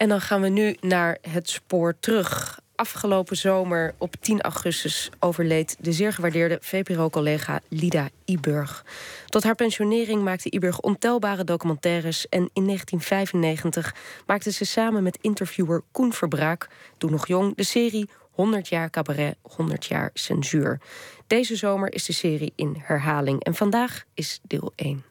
[0.00, 2.60] En dan gaan we nu naar het spoor terug.
[2.74, 8.84] Afgelopen zomer op 10 augustus overleed de zeer gewaardeerde VPRO-collega Lida Iburg.
[9.26, 13.94] Tot haar pensionering maakte Iburg ontelbare documentaires en in 1995
[14.26, 19.36] maakte ze samen met interviewer Koen Verbraak, toen nog jong, de serie 100 jaar cabaret,
[19.42, 20.80] 100 jaar censuur.
[21.26, 25.04] Deze zomer is de serie in herhaling en vandaag is deel 1.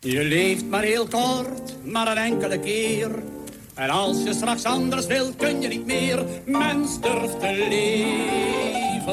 [0.00, 3.10] Je leeft maar heel kort, maar een enkele keer.
[3.78, 6.24] En als je straks anders wilt, kun je niet meer.
[6.44, 9.06] Mens durft te leven.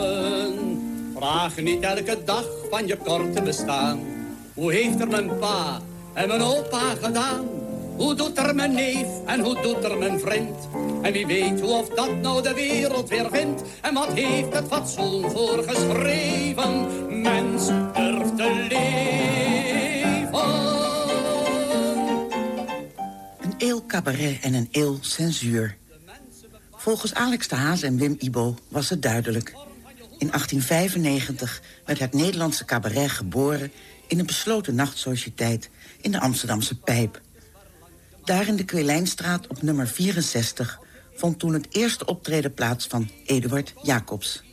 [1.15, 3.99] Vraag niet elke dag van je korte bestaan.
[4.53, 5.81] Hoe heeft er mijn pa
[6.13, 7.45] en mijn opa gedaan?
[7.97, 10.67] Hoe doet er mijn neef en hoe doet er mijn vriend?
[11.01, 13.63] En wie weet hoe of dat nou de wereld weer vindt?
[13.81, 16.87] En wat heeft het fatsoen voorgeschreven?
[17.21, 20.74] Mens durft te leven.
[23.65, 25.77] Eeuw cabaret en een eeuw censuur.
[26.71, 29.49] Volgens Alex de Haas en Wim Ibo was het duidelijk.
[30.17, 33.71] In 1895 werd het Nederlandse cabaret geboren...
[34.07, 35.69] in een besloten nachtsociëteit
[36.01, 37.21] in de Amsterdamse Pijp.
[38.23, 40.79] Daar in de Kweelijnstraat op nummer 64...
[41.15, 44.43] vond toen het eerste optreden plaats van Eduard Jacobs.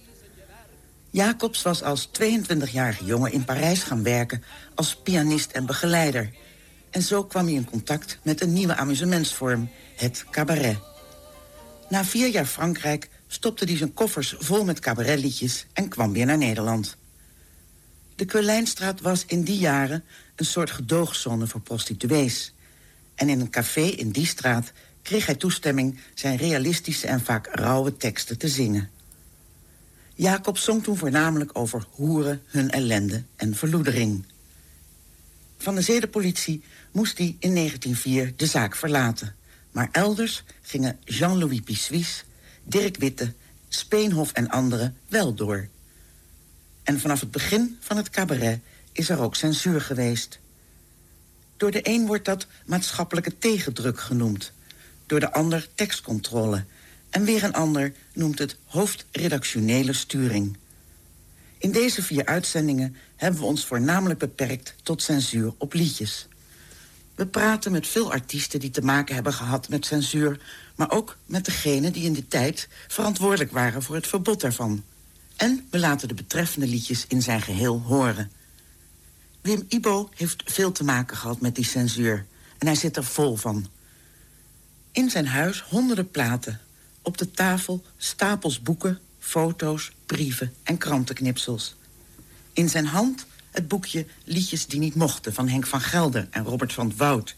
[1.10, 4.44] Jacobs was als 22-jarige jongen in Parijs gaan werken...
[4.74, 6.30] als pianist en begeleider.
[6.92, 10.78] En zo kwam hij in contact met een nieuwe amusementsvorm, het cabaret.
[11.88, 15.66] Na vier jaar Frankrijk stopte hij zijn koffers vol met cabaretliedjes...
[15.72, 16.96] en kwam weer naar Nederland.
[18.16, 20.04] De Kweelijnstraat was in die jaren
[20.36, 22.52] een soort gedoogzone voor prostituees...
[23.14, 25.98] En in een café in die straat kreeg hij toestemming...
[26.14, 28.90] zijn realistische en vaak rauwe teksten te zingen.
[30.14, 34.24] Jacob zong toen voornamelijk over hoeren, hun ellende en verloedering.
[35.62, 39.34] Van de zedenpolitie moest hij in 1904 de zaak verlaten.
[39.70, 42.24] Maar elders gingen Jean-Louis Pissuis,
[42.64, 43.32] Dirk Witte,
[43.68, 45.68] Speenhof en anderen wel door.
[46.82, 48.60] En vanaf het begin van het cabaret
[48.92, 50.38] is er ook censuur geweest.
[51.56, 54.52] Door de een wordt dat maatschappelijke tegendruk genoemd.
[55.06, 56.64] Door de ander tekstcontrole.
[57.10, 60.56] En weer een ander noemt het hoofdredactionele sturing.
[61.62, 66.28] In deze vier uitzendingen hebben we ons voornamelijk beperkt tot censuur op liedjes.
[67.14, 70.40] We praten met veel artiesten die te maken hebben gehad met censuur...
[70.76, 74.84] maar ook met degenen die in die tijd verantwoordelijk waren voor het verbod daarvan.
[75.36, 78.30] En we laten de betreffende liedjes in zijn geheel horen...
[79.40, 82.26] Wim Ibo heeft veel te maken gehad met die censuur.
[82.58, 83.66] En hij zit er vol van.
[84.92, 86.60] In zijn huis honderden platen.
[87.02, 91.74] Op de tafel stapels boeken, foto's, brieven en krantenknipsels.
[92.52, 95.34] In zijn hand het boekje Liedjes die niet mochten...
[95.34, 97.36] van Henk van Gelder en Robert van het Woud.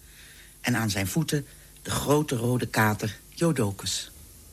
[0.61, 1.47] En aan zijn voeten
[1.83, 4.11] de grote rode kater Jodokus.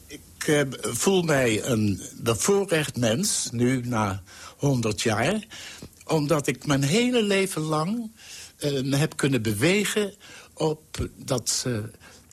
[0.08, 4.24] Ik eh, voel mij een bevoorrecht mens, nu na
[4.58, 5.46] 100 jaar
[6.06, 8.12] omdat ik mijn hele leven lang
[8.60, 10.14] uh, heb kunnen bewegen
[10.54, 11.78] op dat uh,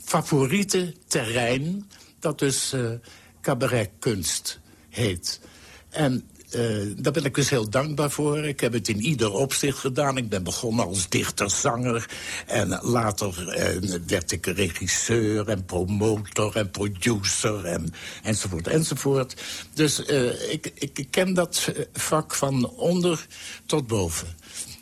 [0.04, 1.90] favoriete terrein...
[2.18, 2.90] dat dus uh,
[3.40, 4.60] cabaretkunst
[4.90, 5.40] heet.
[5.90, 8.44] En uh, daar ben ik dus heel dankbaar voor.
[8.44, 10.16] Ik heb het in ieder opzicht gedaan.
[10.16, 12.10] Ik ben begonnen als dichter-zanger.
[12.46, 19.42] En later uh, werd ik regisseur en promotor en producer en, enzovoort enzovoort.
[19.74, 23.26] Dus uh, ik, ik ken dat vak van onder
[23.66, 24.28] tot boven.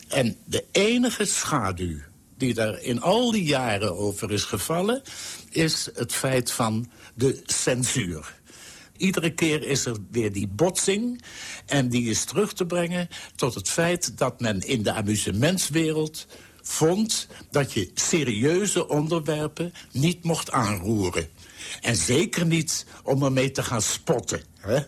[0.08, 1.98] En de enige schaduw
[2.36, 5.02] die daar in al die jaren over is gevallen...
[5.50, 8.34] is het feit van de censuur.
[8.96, 11.22] Iedere keer is er weer die botsing.
[11.66, 16.26] En die is terug te brengen tot het feit dat men in de amusementswereld
[16.62, 21.28] vond dat je serieuze onderwerpen niet mocht aanroeren.
[21.80, 24.42] En zeker niet om ermee te gaan spotten.
[24.58, 24.80] Hè?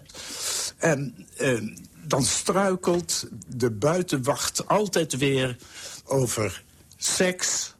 [0.78, 1.60] En eh,
[2.02, 5.56] dan struikelt de buitenwacht altijd weer
[6.04, 6.64] over
[6.96, 7.74] seks,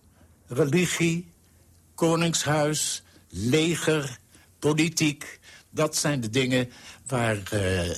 [0.46, 1.32] religie,
[1.94, 4.18] koningshuis, leger,
[4.58, 5.37] politiek.
[5.70, 6.70] Dat zijn de dingen
[7.06, 7.90] waar uh,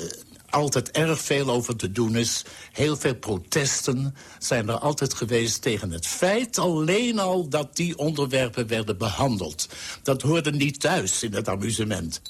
[0.51, 2.45] altijd erg veel over te doen is.
[2.73, 8.67] Heel veel protesten zijn er altijd geweest tegen het feit alleen al dat die onderwerpen
[8.67, 9.69] werden behandeld.
[10.03, 12.23] Dat hoorde niet thuis in het amusement.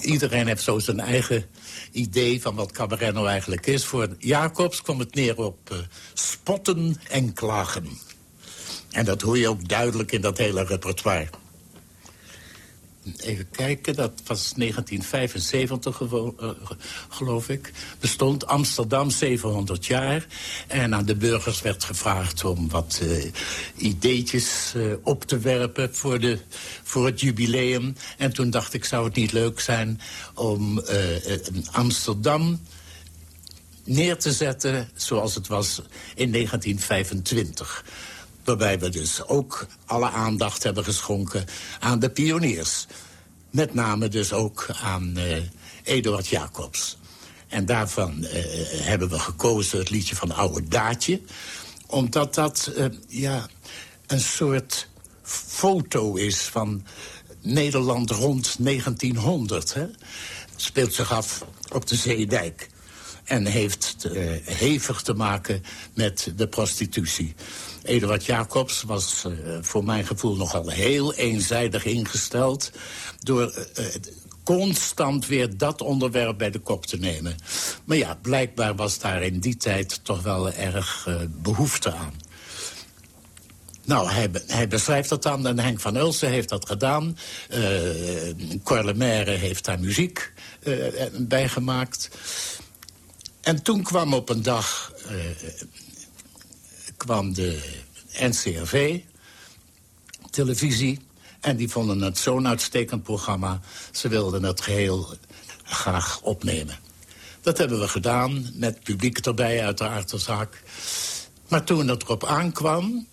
[0.00, 1.46] Iedereen heeft zo zijn eigen
[1.92, 3.84] idee van wat cabaret nou eigenlijk is.
[3.84, 5.78] Voor Jacobs kwam het neer op uh,
[6.14, 7.88] spotten en klagen.
[8.90, 11.28] En dat hoor je ook duidelijk in dat hele repertoire.
[13.16, 16.50] Even kijken, dat was 1975 eh,
[17.08, 20.26] geloof ik, bestond Amsterdam 700 jaar.
[20.66, 23.24] En aan de burgers werd gevraagd om wat uh,
[23.76, 26.38] ideetjes uh, op te werpen voor, de,
[26.82, 27.96] voor het jubileum.
[28.18, 30.00] En toen dacht ik, zou het niet leuk zijn
[30.34, 30.82] om
[31.72, 32.60] Amsterdam
[33.86, 35.82] neer te zetten zoals het was
[36.14, 37.84] in 1925.
[38.46, 41.44] Waarbij we dus ook alle aandacht hebben geschonken
[41.80, 42.86] aan de pioniers.
[43.50, 45.36] Met name dus ook aan uh,
[45.82, 46.98] Eduard Jacobs.
[47.48, 48.28] En daarvan uh,
[48.70, 51.20] hebben we gekozen het liedje van Oude Daatje.
[51.86, 53.48] Omdat dat uh, ja,
[54.06, 54.88] een soort
[55.22, 56.84] foto is van
[57.40, 59.74] Nederland rond 1900.
[59.74, 59.86] Hè?
[60.56, 62.68] Speelt zich af op de Zeedijk.
[63.24, 64.08] En heeft
[64.44, 65.62] hevig te maken
[65.94, 67.34] met de prostitutie.
[67.86, 72.70] Eduard Jacobs was uh, voor mijn gevoel nogal heel eenzijdig ingesteld...
[73.18, 73.86] door uh,
[74.44, 77.36] constant weer dat onderwerp bij de kop te nemen.
[77.84, 81.08] Maar ja, blijkbaar was daar in die tijd toch wel erg
[81.42, 82.12] behoefte aan.
[83.84, 84.10] Nou,
[84.46, 87.18] hij, beschrijft dat dan en Henk van Ulsen heeft dat gedaan.
[87.50, 87.58] Uh,
[89.24, 90.32] heeft daar muziek
[91.18, 92.10] bij gemaakt.
[93.40, 94.92] En toen kwam op een dag
[97.06, 97.58] kwam de
[98.18, 99.00] NCRV,
[100.30, 100.98] televisie...
[101.40, 103.60] en die vonden het zo'n uitstekend programma.
[103.92, 105.14] Ze wilden het geheel
[105.62, 106.78] graag opnemen.
[107.40, 110.62] Dat hebben we gedaan, met publiek erbij, uiteraard de zaak.
[111.48, 113.06] Maar toen het erop aankwam,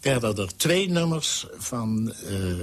[0.00, 2.54] werden er twee nummers van uh,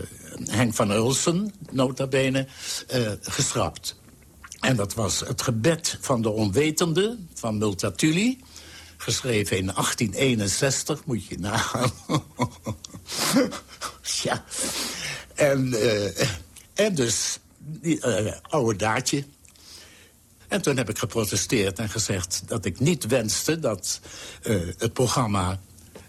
[0.45, 2.47] Henk van Ulsen, nota bene,
[2.95, 3.95] uh, geschrapt.
[4.59, 8.43] En dat was het gebed van de onwetende van Multatuli.
[9.05, 11.91] Geschreven in 1861, moet je nagaan.
[14.23, 14.43] ja.
[15.35, 16.21] En, uh,
[16.73, 19.23] en dus die uh, oude daadje.
[20.47, 23.59] En toen heb ik geprotesteerd en gezegd dat ik niet wenste...
[23.59, 23.99] dat
[24.43, 25.59] uh, het programma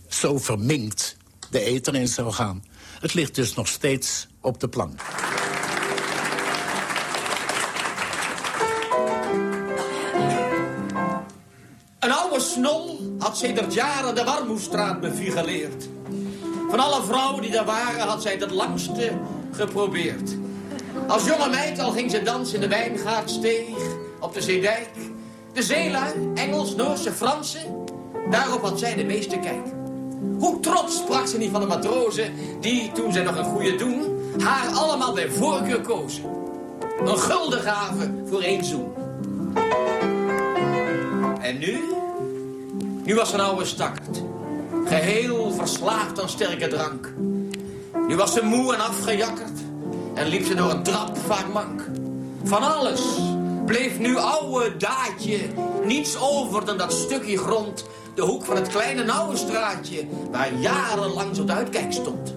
[0.08, 1.16] zo verminkt
[1.50, 2.64] de eter in zou gaan.
[3.00, 5.00] Het ligt dus nog steeds op de plank.
[13.40, 15.88] Had jaren de Warmoestraat bevigeleerd.
[16.70, 19.12] Van alle vrouwen die daar waren had zij het langste
[19.52, 20.36] geprobeerd.
[21.08, 23.76] Als jonge meid al ging ze dansen in de wijngaardsteeg,
[24.20, 24.88] op de zeedijk.
[25.52, 27.84] De zeelui, Engels, Noorse, Fransen,
[28.30, 29.66] daarop had zij de meeste kijk.
[30.38, 34.02] Hoe trots sprak ze niet van de matrozen die, toen zij nog een goede doen,
[34.42, 36.24] haar allemaal bij voorkeur kozen.
[37.04, 38.92] Een gulden gaven voor één zoen.
[41.40, 41.80] En nu
[43.06, 44.22] nu was ze een oude stakkerd.
[44.84, 47.12] Geheel verslaafd aan sterke drank.
[48.08, 49.58] Nu was ze moe en afgejakkerd.
[50.14, 51.82] En liep ze door een trap vaak mank.
[52.44, 53.00] Van alles
[53.66, 55.38] bleef nu oude daadje.
[55.84, 57.86] Niets over dan dat stukje grond.
[58.14, 60.06] De hoek van het kleine nauwe straatje.
[60.30, 62.34] Waar jarenlang zo'n uitkijk stond.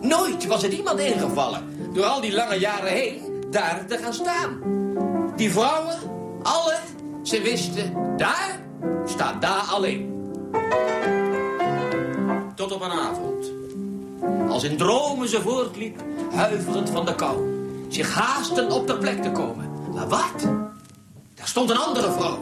[0.00, 1.90] Nooit was het iemand ingevallen.
[1.92, 4.60] Door al die lange jaren heen daar te gaan staan.
[5.36, 5.98] Die vrouwen,
[6.42, 6.78] alle,
[7.22, 8.61] ze wisten, daar
[9.04, 10.30] staat daar alleen.
[12.54, 13.52] Tot op een avond.
[14.48, 16.00] Als in dromen ze voortliep,
[16.34, 17.36] huiverend van de kou.
[17.88, 19.70] Zich haasten op de plek te komen.
[19.94, 20.48] Maar wat?
[21.34, 22.38] Daar stond een andere vrouw.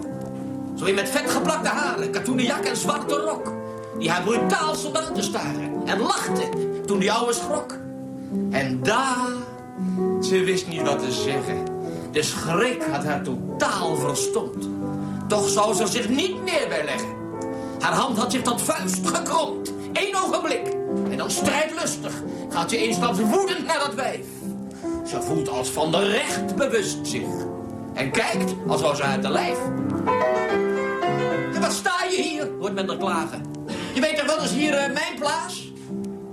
[0.77, 3.53] Zo in met vetgeplakte haren, katoenen en zwarte rok.
[3.99, 5.83] Die haar brutaal stond aan te staren.
[5.85, 6.49] En lachte
[6.87, 7.77] toen die oude schrok.
[8.51, 9.29] En daar,
[10.23, 11.65] ze wist niet wat te zeggen.
[12.13, 14.69] De schrik had haar totaal verstomd.
[15.31, 17.08] Toch zou ze zich niet meer bij leggen.
[17.79, 19.72] Haar hand had zich tot vuist gekromd.
[19.93, 20.67] Eén ogenblik.
[21.10, 22.13] En dan strijdlustig
[22.49, 24.27] gaat ze eensklaps woedend naar dat wijf.
[25.06, 27.29] Ze voelt als van de recht bewust zich.
[27.94, 29.58] En kijkt als was ze uit de lijf.
[31.60, 33.43] Wat sta je hier, hoort men er klagen.
[33.94, 35.72] Je weet toch wel eens hier uh, mijn plaats?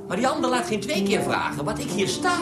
[0.08, 2.36] Maar die ander laat geen twee keer vragen wat ik hier sta.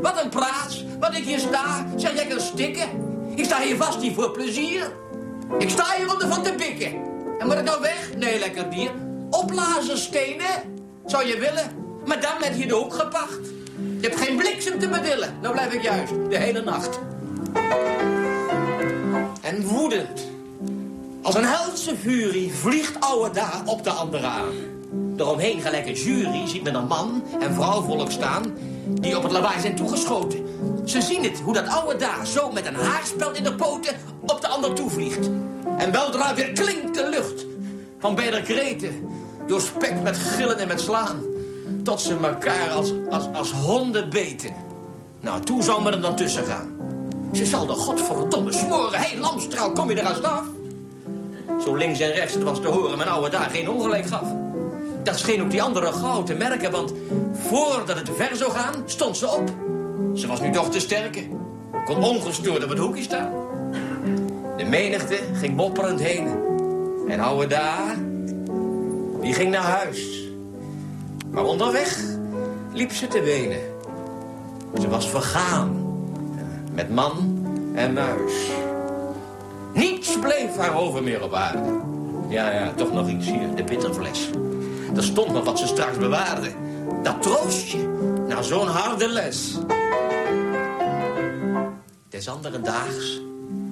[0.00, 1.86] Wat een praats, wat ik hier sta.
[1.96, 2.88] Zeg jij kan stikken?
[3.34, 5.01] Ik sta hier vast niet voor plezier.
[5.58, 6.92] Ik sta hier om ervan te pikken.
[7.38, 8.10] En moet ik nou weg?
[8.16, 8.90] Nee, lekker dier.
[9.30, 10.46] Opblazen stenen?
[11.06, 11.70] Zou je willen?
[12.06, 13.40] Maar dan werd hier de hoek gepacht.
[14.00, 15.34] Je hebt geen bliksem te bedillen.
[15.42, 16.98] Nou blijf ik juist, de hele nacht.
[19.40, 20.30] En woedend.
[21.22, 24.54] Als een helse furie vliegt oude daar op de andere aan.
[25.16, 28.54] Eromheen gelijk een jury ziet men een man en vrouwvolk staan...
[28.86, 30.41] die op het lawaai zijn toegeschoten.
[30.84, 34.40] Ze zien het, hoe dat oude daar zo met een haarspel in de poten op
[34.40, 35.30] de ander toevliegt.
[35.78, 37.46] En weldra weer klinkt de lucht
[37.98, 39.08] van beide kreten,
[39.46, 41.22] doorspekt met gillen en met slaan.
[41.82, 44.54] Tot ze elkaar als, als, als honden beten.
[45.20, 46.76] Nou, toen zou men er dan tussen gaan.
[47.32, 49.00] Ze zal de godverdomme smoren.
[49.00, 50.44] Hé, hey, lamstraal, kom je er als af?
[51.64, 54.26] Zo links en rechts, het was te horen, mijn oude daar geen ongelijk gaf.
[55.02, 56.92] Dat scheen ook die andere gauw te merken, want
[57.32, 59.71] voordat het ver zou gaan, stond ze op.
[60.14, 61.22] Ze was nu toch te sterke.
[61.84, 63.32] Kon ongestoord op het hoekje staan.
[64.56, 66.26] De menigte ging mopperend heen.
[67.08, 67.96] En oude daar,
[69.20, 70.30] die ging naar huis.
[71.30, 71.98] Maar onderweg
[72.72, 73.60] liep ze te wenen.
[74.80, 75.80] Ze was vergaan.
[76.74, 77.40] Met man
[77.74, 78.32] en muis.
[79.74, 81.80] Niets bleef haar over meer op aarde.
[82.28, 84.30] Ja, ja, toch nog iets hier, de bitterfles.
[84.96, 86.50] Er stond nog wat ze straks bewaarde.
[87.02, 87.78] Dat troostje,
[88.28, 89.58] na zo'n harde les.
[92.22, 93.20] Des daags,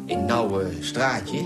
[0.06, 1.44] in nauwe straatje...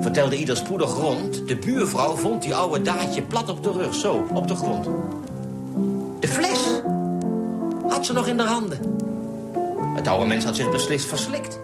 [0.00, 1.48] vertelde ieder spoedig rond...
[1.48, 4.84] de buurvrouw vond die oude daadje plat op de rug, zo, op de grond.
[6.20, 6.80] De fles
[7.88, 8.78] had ze nog in de handen.
[9.94, 11.58] Het oude mens had zich beslist verslikt.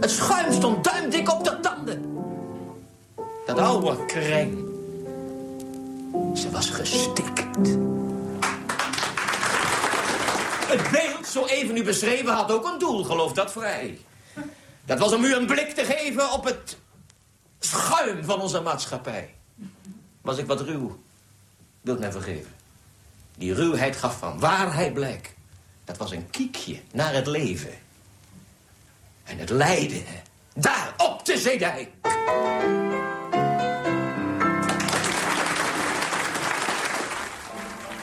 [0.00, 2.02] Het schuim stond duimdik op de tanden.
[3.46, 4.58] Dat oude kreng.
[6.34, 7.78] Ze was gestikt.
[11.32, 13.98] Zo even u beschreven, had ook een doel, geloof dat vrij.
[14.84, 16.76] Dat was om u een blik te geven op het
[17.58, 19.34] schuim van onze maatschappij.
[20.20, 21.02] Was ik wat ruw,
[21.80, 22.50] wilt mij vergeven.
[23.36, 25.34] Die ruwheid gaf van waarheid blijk.
[25.84, 27.72] Dat was een kiekje naar het leven.
[29.24, 30.04] En het lijden,
[30.54, 31.88] daar op de zeedijk.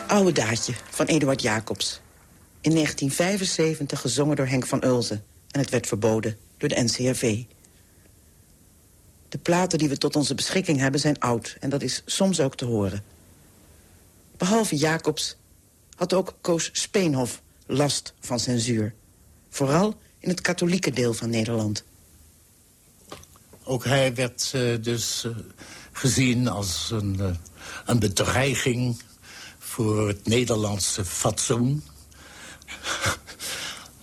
[0.07, 2.01] Oude Daadje van Eduard Jacobs.
[2.61, 5.23] In 1975 gezongen door Henk van Ulzen.
[5.51, 7.43] En het werd verboden door de NCRV.
[9.29, 11.57] De platen die we tot onze beschikking hebben zijn oud.
[11.59, 13.03] En dat is soms ook te horen.
[14.37, 15.37] Behalve Jacobs
[15.95, 18.93] had ook Koos Speenhof last van censuur.
[19.49, 21.83] Vooral in het katholieke deel van Nederland.
[23.63, 25.37] Ook hij werd uh, dus uh,
[25.91, 27.29] gezien als een, uh,
[27.85, 29.01] een bedreiging
[29.57, 31.83] voor het Nederlandse fatsoen.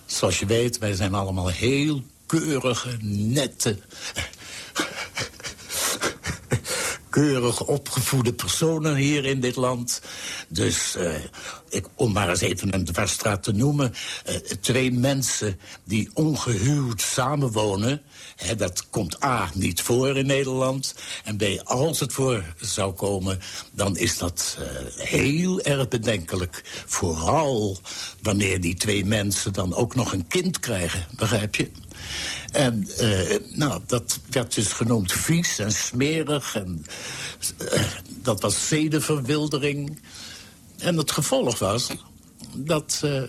[0.05, 3.77] Zoals je weet, wij zijn allemaal heel keurige, nette...
[7.17, 10.01] keurig opgevoede personen hier in dit land.
[10.47, 11.15] Dus uh,
[11.69, 13.93] ik, om maar eens even een dwarsstraat te noemen...
[14.29, 18.01] Uh, twee mensen die ongehuwd samenwonen...
[18.35, 20.95] Hè, dat komt A, niet voor in Nederland...
[21.23, 23.39] en B, als het voor zou komen...
[23.71, 24.65] dan is dat uh,
[25.05, 26.83] heel erg bedenkelijk.
[26.85, 27.77] Vooral
[28.21, 31.69] wanneer die twee mensen dan ook nog een kind krijgen, begrijp je?
[32.51, 36.55] En uh, nou, dat werd dus genoemd vies en smerig.
[36.55, 36.85] En
[37.73, 39.99] uh, dat was zedenverwildering.
[40.77, 41.89] En het gevolg was
[42.55, 43.21] dat uh,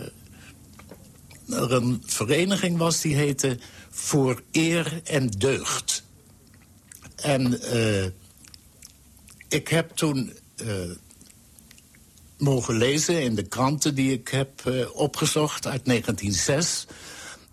[1.49, 3.59] er een vereniging was die heette
[3.91, 6.03] Voor Eer en Deugd.
[7.17, 7.61] En
[9.49, 10.33] ik heb toen
[12.37, 14.51] mogen lezen in de kranten die ik heb
[14.93, 16.87] opgezocht uit 1906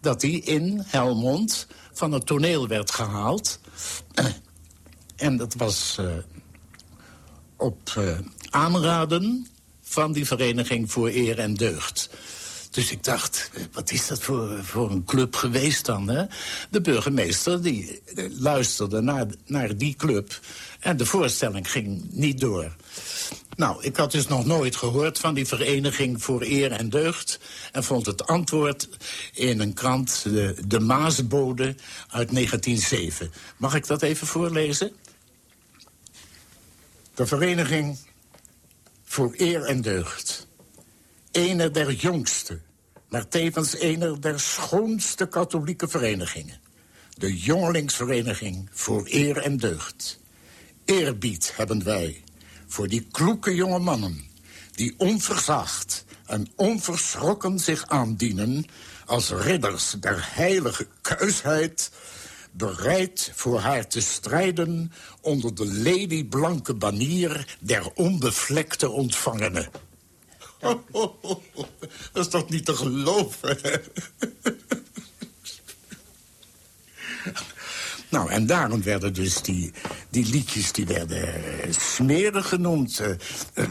[0.05, 3.59] dat hij in Helmond van het toneel werd gehaald.
[5.15, 6.07] en dat was uh,
[7.57, 8.17] op uh,
[8.49, 9.47] aanraden
[9.81, 12.09] van die Vereniging voor Eer en Deugd.
[12.71, 16.07] Dus ik dacht, wat is dat voor, voor een club geweest dan?
[16.07, 16.25] Hè?
[16.69, 18.01] De burgemeester die
[18.39, 20.39] luisterde naar, naar die club...
[20.79, 22.75] en de voorstelling ging niet door.
[23.55, 27.39] Nou, ik had dus nog nooit gehoord van die Vereniging voor Eer en Deugd...
[27.71, 28.89] en vond het antwoord
[29.33, 31.75] in een krant, de, de Maasbode
[32.09, 33.31] uit 1907.
[33.57, 34.91] Mag ik dat even voorlezen?
[37.13, 37.97] De Vereniging
[39.03, 40.47] voor Eer en Deugd.
[41.31, 42.59] Ene der jongste,
[43.09, 46.59] maar tevens ene der schoonste katholieke verenigingen.
[47.13, 50.19] De Jongelingsvereniging voor Eer en Deugd.
[50.85, 52.23] Eerbied hebben wij
[52.67, 54.23] voor die kloeke jonge mannen...
[54.71, 58.65] die onverzaagd en onverschrokken zich aandienen...
[59.05, 61.91] als ridders der heilige kuisheid...
[62.51, 64.91] bereid voor haar te strijden...
[65.21, 69.69] onder de lelieblanke banier der onbevlekte ontvangenen.
[70.61, 71.43] Oh, oh, oh,
[72.13, 73.57] dat is toch niet te geloven,
[78.09, 79.71] Nou, en daarom werden dus die,
[80.09, 82.99] die liedjes die werden uh, smerig genoemd.
[82.99, 83.07] Uh,
[83.55, 83.65] uh,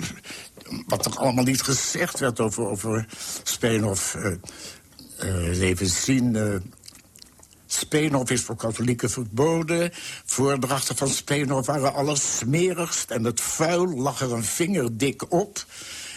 [0.87, 3.07] wat er allemaal niet gezegd werd over, over
[3.43, 4.17] Speenhof.
[5.61, 6.63] even zien...
[7.67, 9.91] Speenhof is voor katholieken verboden.
[10.25, 13.11] Voordrachten van Speenhof waren allersmerigst.
[13.11, 15.65] En het vuil lag er een vinger dik op.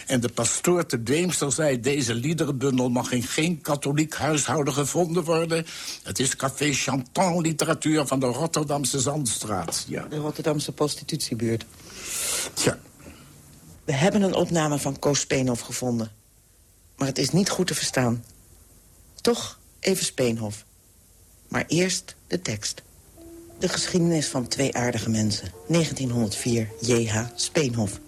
[0.08, 1.80] En de pastoor te Deemster zei...
[1.80, 5.66] deze liederenbundel mag in geen katholiek huishouden gevonden worden.
[6.02, 9.84] Het is café chantant literatuur van de Rotterdamse Zandstraat.
[9.88, 10.06] Ja.
[10.06, 11.64] De Rotterdamse prostitutiebuurt.
[12.54, 12.78] Tja.
[13.84, 16.12] We hebben een opname van Koos Speenhof gevonden.
[16.96, 18.24] Maar het is niet goed te verstaan.
[19.20, 20.64] Toch even Speenhof.
[21.48, 22.82] Maar eerst de tekst.
[23.58, 25.52] De geschiedenis van twee aardige mensen.
[25.66, 27.24] 1904, J.H.
[27.34, 28.00] Speenhof.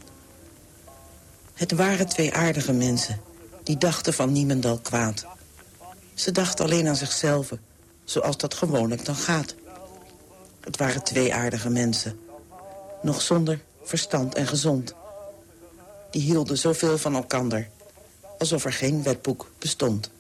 [1.61, 3.21] Het waren twee aardige mensen.
[3.63, 5.27] Die dachten van niemendal kwaad.
[6.15, 7.53] Ze dachten alleen aan zichzelf.
[8.05, 9.55] Zoals dat gewoonlijk dan gaat.
[10.61, 12.21] Het waren twee aardige mensen.
[13.03, 14.95] Nog zonder verstand en gezond.
[16.11, 17.69] Die hielden zoveel van elkander.
[18.39, 20.11] Alsof er geen wetboek bestond.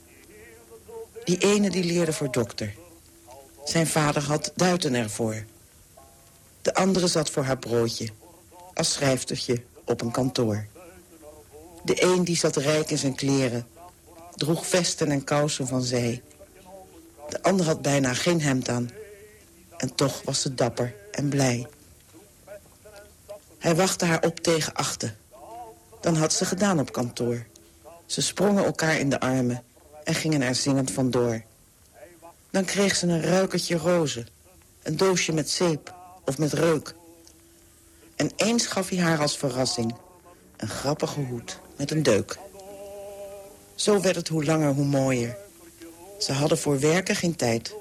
[1.25, 2.75] Die ene die leerde voor dokter.
[3.64, 5.44] Zijn vader had duiten ervoor.
[6.62, 8.09] De andere zat voor haar broodje.
[8.75, 10.66] Als schrijftertje op een kantoor.
[11.82, 13.66] De een die zat rijk in zijn kleren.
[14.34, 16.22] Droeg vesten en kousen van zij.
[17.28, 18.90] De ander had bijna geen hemd aan.
[19.76, 21.66] En toch was ze dapper en blij.
[23.58, 25.16] Hij wachtte haar op tegen achten.
[26.00, 27.46] Dan had ze gedaan op kantoor.
[28.06, 29.62] Ze sprongen elkaar in de armen
[30.04, 31.42] en gingen er zingend vandoor.
[32.50, 34.28] Dan kreeg ze een ruikertje rozen,
[34.82, 35.94] een doosje met zeep
[36.25, 36.94] of met reuk.
[38.16, 39.94] En eens gaf hij haar als verrassing
[40.56, 42.38] een grappige hoed met een deuk.
[43.75, 45.37] Zo werd het hoe langer hoe mooier.
[46.18, 47.75] Ze hadden voor werken geen tijd.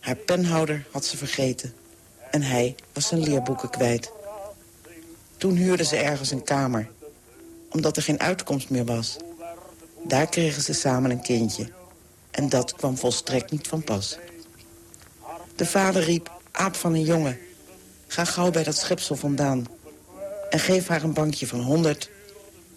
[0.00, 1.74] Haar penhouder had ze vergeten.
[2.30, 4.12] En hij was zijn leerboeken kwijt.
[5.36, 6.90] Toen huurden ze ergens een kamer.
[7.70, 9.16] Omdat er geen uitkomst meer was.
[10.04, 11.70] Daar kregen ze samen een kindje.
[12.30, 14.18] En dat kwam volstrekt niet van pas.
[15.56, 17.38] De vader riep, aap van een jongen...
[18.06, 19.66] ga gauw bij dat schepsel vandaan...
[20.50, 22.10] en geef haar een bankje van honderd...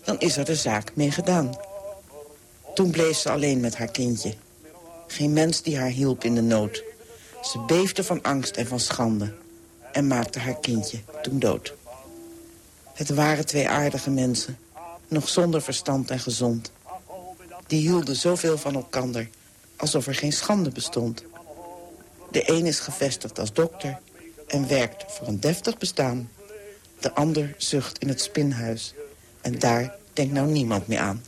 [0.04, 1.58] dan is er de zaak mee gedaan.
[2.74, 4.34] Toen bleef ze alleen met haar kindje.
[5.08, 6.84] Geen mens die haar hielp in de nood.
[7.42, 9.34] Ze beefde van angst en van schande...
[9.92, 11.74] en maakte haar kindje toen dood.
[12.94, 14.58] Het waren twee aardige mensen,
[15.08, 16.72] nog zonder verstand en gezond.
[17.68, 19.30] Die hielden zoveel van elkander
[19.76, 21.24] alsof er geen schande bestond.
[22.32, 24.00] De een is gevestigd als dokter
[24.48, 26.30] en werkt voor een deftig bestaan.
[27.00, 28.94] De ander zucht in het spinhuis.
[29.42, 31.24] En daar denkt nou niemand meer aan.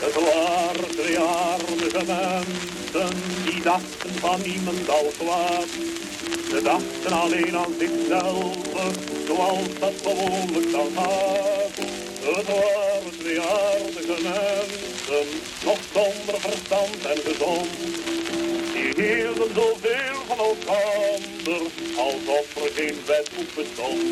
[0.00, 5.66] Het waren twee aardige mensen, die dachten van niemand al kwaad.
[6.50, 8.56] Ze dachten alleen aan zichzelf,
[9.26, 11.76] zoals dat gewoonlijk dan gaat.
[12.20, 15.26] Het waren twee aardige mensen,
[15.64, 17.68] nog zonder verstand en gezond.
[18.94, 21.18] Die hielden zoveel van elkaar,
[21.96, 24.02] alsof er geen wetboek bestond.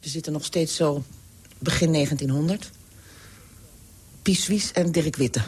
[0.00, 1.02] We zitten nog steeds zo
[1.58, 2.70] begin 1900.
[4.22, 5.42] Pies Wies en Dirk Witte.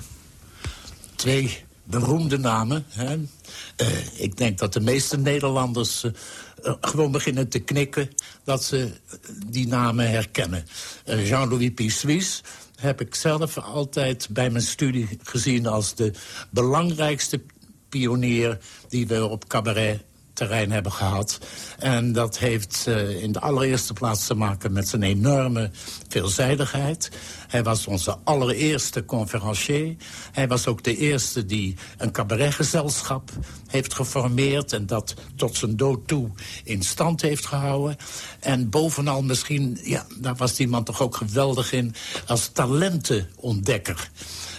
[1.15, 2.85] Twee beroemde namen.
[2.89, 3.17] Hè?
[3.17, 6.13] Uh, ik denk dat de meeste Nederlanders uh,
[6.81, 8.09] gewoon beginnen te knikken...
[8.45, 8.91] dat ze
[9.47, 10.67] die namen herkennen.
[11.07, 12.43] Uh, Jean-Louis Pissuis
[12.77, 15.67] heb ik zelf altijd bij mijn studie gezien...
[15.67, 16.13] als de
[16.51, 17.41] belangrijkste
[17.99, 20.05] pionier die we op cabaret
[20.35, 21.39] terrein hebben gehad.
[21.79, 25.71] En dat heeft uh, in de allereerste plaats te maken met zijn enorme
[26.09, 27.11] veelzijdigheid.
[27.49, 29.97] Hij was onze allereerste conferencier.
[30.33, 33.31] Hij was ook de eerste die een cabaretgezelschap
[33.67, 34.73] heeft geformeerd...
[34.73, 36.31] en dat tot zijn dood toe
[36.65, 37.97] in stand heeft gehouden.
[38.41, 41.95] En bovenal misschien, ja, daar was die man toch ook geweldig in...
[42.27, 44.11] als talentenontdekker.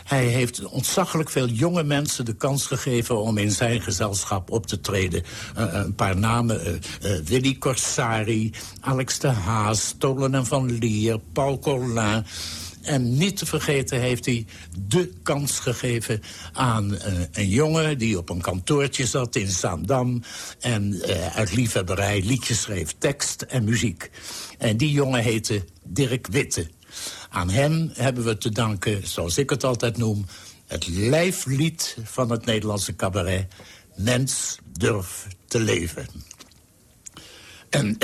[0.06, 3.22] Hij heeft ontzaglijk veel jonge mensen de kans gegeven...
[3.22, 5.24] om in zijn gezelschap op te treden.
[5.58, 9.96] Uh, een paar namen, uh, Willy Corsari, Alex de Haas...
[9.98, 12.26] Tolen en Van Lier, Paul Collin...
[12.82, 14.46] En niet te vergeten heeft hij
[14.88, 16.22] de kans gegeven
[16.54, 16.98] aan
[17.32, 17.98] een jongen...
[17.98, 20.24] die op een kantoortje zat in Zaandam...
[20.60, 21.02] en
[21.34, 24.10] uit liefhebberij liedjes schreef, tekst en muziek.
[24.58, 26.68] En die jongen heette Dirk Witte.
[27.29, 30.25] Aan hem hebben we te danken, zoals ik het altijd noem...
[30.67, 33.47] het lijflied van het Nederlandse cabaret...
[33.95, 36.08] Mens durf te leven.
[37.69, 37.97] En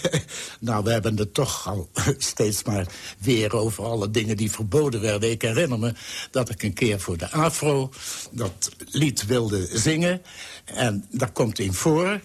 [0.60, 2.86] nou, we hebben het toch al steeds maar
[3.18, 5.30] weer over alle dingen die verboden werden.
[5.30, 5.92] Ik herinner me
[6.30, 7.90] dat ik een keer voor de AFRO
[8.30, 10.22] dat lied wilde zingen.
[10.64, 12.20] En daar komt in voor...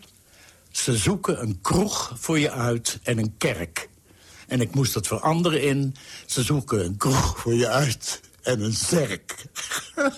[0.71, 3.89] Ze zoeken een kroeg voor je uit en een kerk.
[4.47, 5.95] En ik moest het veranderen in...
[6.25, 9.45] ze zoeken een kroeg voor je uit en een zerk.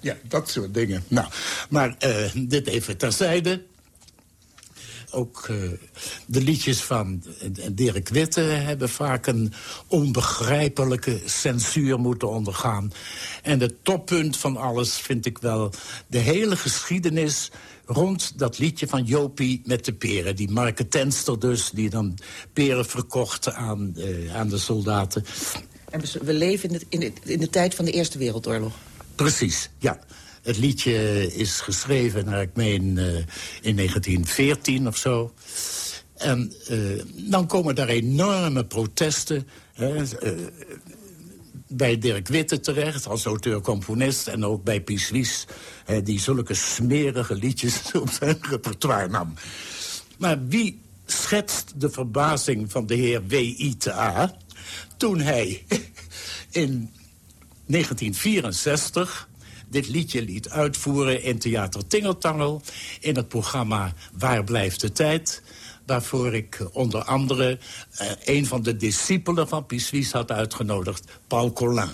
[0.00, 1.04] ja, dat soort dingen.
[1.08, 1.28] Nou,
[1.68, 3.62] maar uh, dit even terzijde.
[5.10, 5.70] Ook uh,
[6.26, 7.22] de liedjes van
[7.72, 9.52] Dirk Witte hebben vaak een
[9.86, 12.92] onbegrijpelijke censuur moeten ondergaan.
[13.42, 15.72] En het toppunt van alles vind ik wel
[16.06, 17.50] de hele geschiedenis
[17.88, 20.36] rond dat liedje van Jopie met de peren.
[20.36, 22.18] Die marketenster dus, die dan
[22.52, 25.24] peren verkocht aan, uh, aan de soldaten.
[25.90, 28.72] En we leven in de, in, de, in de tijd van de Eerste Wereldoorlog.
[29.14, 29.98] Precies, ja.
[30.42, 33.16] Het liedje is geschreven, naar ik meen, uh,
[33.62, 35.32] in 1914 of zo.
[36.14, 39.48] En uh, dan komen daar enorme protesten.
[39.74, 40.04] Hè,
[41.68, 44.26] bij Dirk Witte terecht als auteur-componist...
[44.26, 45.46] en ook bij Pies
[46.04, 49.34] die zulke smerige liedjes op zijn repertoire nam.
[50.18, 54.36] Maar wie schetst de verbazing van de heer W.I.T.A...
[54.96, 55.64] toen hij
[56.50, 56.90] in
[57.66, 59.28] 1964
[59.70, 62.62] dit liedje liet uitvoeren in Theater Tingeltangel...
[63.00, 65.42] in het programma Waar blijft de tijd
[65.88, 67.58] waarvoor ik onder andere
[68.00, 71.90] uh, een van de discipelen van Pissuis had uitgenodigd, Paul Collin.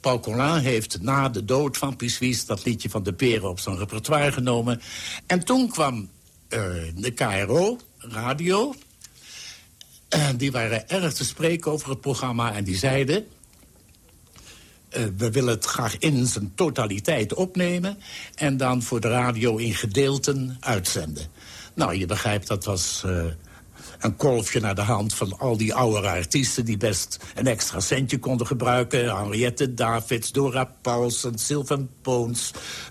[0.00, 3.78] Paul Collin heeft na de dood van Pissuis dat liedje van de peren op zijn
[3.78, 4.80] repertoire genomen.
[5.26, 6.60] En toen kwam uh,
[6.94, 8.74] de KRO, radio,
[10.08, 13.26] en die waren erg te spreken over het programma en die zeiden...
[15.16, 17.98] We willen het graag in zijn totaliteit opnemen...
[18.34, 21.26] en dan voor de radio in gedeelten uitzenden.
[21.76, 23.24] Nou, je begrijpt, dat was uh,
[23.98, 26.64] een kolfje naar de hand van al die oudere artiesten...
[26.64, 29.16] die best een extra centje konden gebruiken.
[29.16, 32.50] Henriette Davids, Dora Paulsen, Sylvan Poons...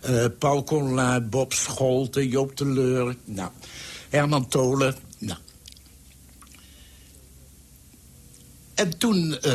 [0.09, 3.15] Uh, Paul Collin, Bob Scholte, Joop de Leur...
[3.23, 3.51] Nou,
[4.09, 4.95] Herman Tolen.
[5.17, 5.39] Nou.
[8.75, 9.53] En toen uh,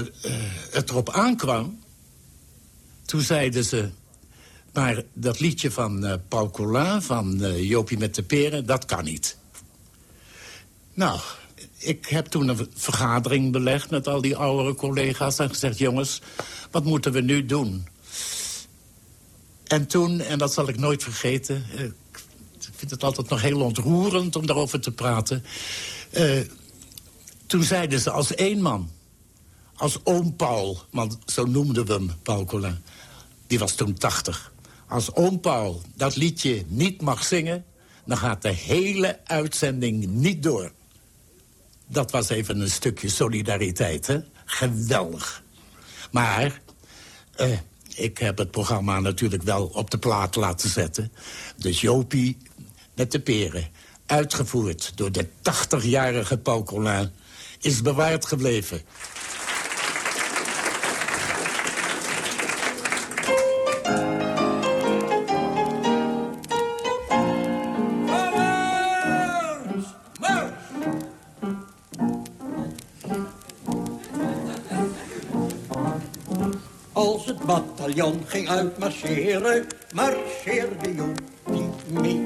[0.70, 1.78] het erop aankwam...
[3.04, 3.90] toen zeiden ze...
[4.72, 9.04] Maar dat liedje van uh, Paul Collin, van uh, Jopie met de peren, dat kan
[9.04, 9.36] niet.
[10.94, 11.20] Nou,
[11.78, 15.38] ik heb toen een vergadering belegd met al die oudere collega's...
[15.38, 16.20] en gezegd, jongens,
[16.70, 17.86] wat moeten we nu doen?
[19.64, 21.64] En toen, en dat zal ik nooit vergeten...
[21.74, 21.80] Uh,
[22.60, 25.44] ik vind het altijd nog heel ontroerend om daarover te praten...
[27.46, 28.90] toen zeiden ze als één man,
[29.74, 30.82] als oom Paul...
[30.90, 32.78] want zo noemden we hem, Paul Collin...
[33.46, 34.52] die was toen 80
[34.90, 37.64] als oom Paul dat liedje niet mag zingen...
[38.04, 40.72] dan gaat de hele uitzending niet door.
[41.86, 44.18] Dat was even een stukje solidariteit, hè?
[44.44, 45.42] Geweldig.
[46.10, 46.60] Maar
[47.36, 47.58] eh,
[47.94, 51.12] ik heb het programma natuurlijk wel op de plaat laten zetten.
[51.56, 52.36] Dus Jopie
[52.94, 53.68] met de peren,
[54.06, 57.10] uitgevoerd door de 80-jarige Paul Collin...
[57.60, 58.82] is bewaard gebleven.
[77.46, 82.20] Bataljon ging uitmarcheren, marcheerde Joop niet mee.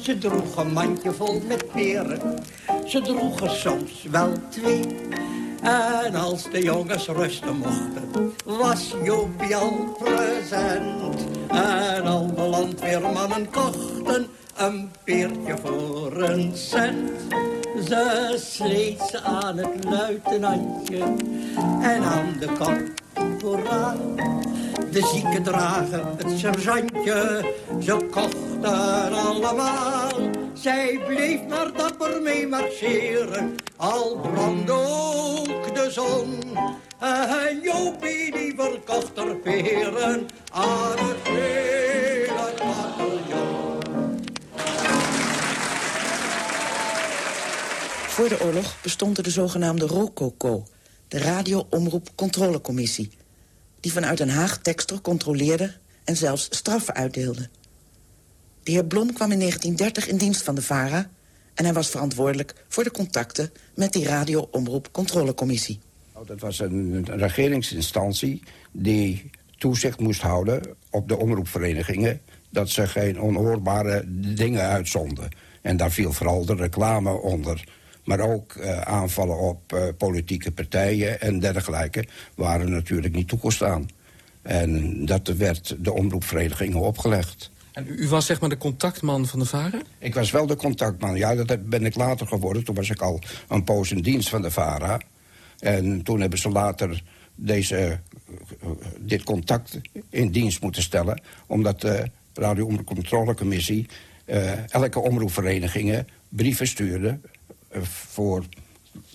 [0.00, 2.38] Ze droeg een mandje vol met peren,
[2.86, 4.86] ze droegen soms wel twee.
[5.62, 11.26] En als de jongens rusten mochten, was Joopie al present.
[11.48, 17.10] En alle landweermannen kochten een peertje voor een cent.
[17.86, 21.02] Ze sleet ze aan het luitenantje
[21.80, 22.95] en aan de kop
[23.38, 24.16] vooraan.
[24.90, 30.10] De zieken dragen het sergeantje, ze kochten allemaal.
[30.52, 36.40] Zij bleef maar dapper mee marcheren, al brandde ook de zon.
[36.98, 43.76] En Jopie die verkocht er peren aan het hele bataljon.
[48.08, 50.64] Voor de oorlog bestond er de zogenaamde ROCOCO,
[51.08, 53.10] de Radio-Omroep Controlecommissie
[53.80, 57.48] die vanuit Den Haag teksten controleerde en zelfs straffen uitdeelde.
[58.62, 61.10] De heer Blom kwam in 1930 in dienst van de VARA...
[61.54, 65.78] en hij was verantwoordelijk voor de contacten met die radio-omroep-controlecommissie.
[66.14, 68.42] Nou, dat was een regeringsinstantie
[68.72, 72.20] die toezicht moest houden op de omroepverenigingen...
[72.50, 75.28] dat ze geen onhoorbare dingen uitzonden.
[75.62, 77.64] En daar viel vooral de reclame onder
[78.06, 82.04] maar ook uh, aanvallen op uh, politieke partijen en dergelijke...
[82.34, 83.88] waren natuurlijk niet toegestaan.
[84.42, 87.50] En dat werd de omroepverenigingen opgelegd.
[87.72, 89.82] En u, was zeg maar de contactman van de VARA?
[89.98, 92.64] Ik was wel de contactman, ja, dat ben ik later geworden.
[92.64, 95.00] Toen was ik al een poos in dienst van de VARA.
[95.58, 97.02] En toen hebben ze later
[97.34, 97.76] deze,
[98.60, 101.22] eh, dit contact in dienst moeten stellen...
[101.46, 103.86] omdat de radio-controlecommissie
[104.26, 107.18] uh, elke omroepverenigingen brieven stuurde...
[107.82, 108.44] Voor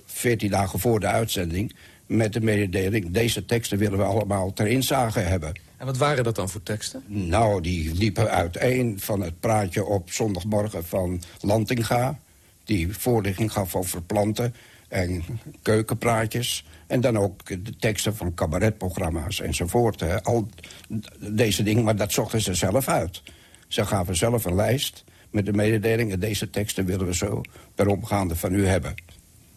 [0.06, 3.12] 14 dagen voor de uitzending met de mededeling...
[3.12, 5.60] deze teksten willen we allemaal ter inzage hebben.
[5.78, 7.04] En wat waren dat dan voor teksten?
[7.08, 12.20] Nou, die liepen uiteen van het praatje op zondagmorgen van Lantinga...
[12.64, 14.56] die voorlichting gaf over planten
[14.88, 15.24] en
[15.62, 16.66] keukenpraatjes...
[16.88, 20.00] en dan ook de teksten van cabaretprogramma's enzovoort.
[20.00, 20.24] Hè.
[20.24, 20.48] Al
[21.18, 23.22] deze dingen, maar dat zochten ze zelf uit.
[23.68, 26.16] Ze gaven zelf een lijst met de mededeling...
[26.16, 27.42] deze teksten willen we zo
[27.76, 28.94] per omgaande van u hebben.